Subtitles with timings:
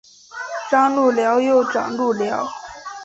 [0.71, 2.47] 张路寮又掌路寮。